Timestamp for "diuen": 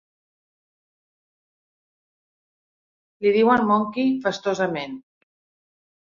3.35-3.65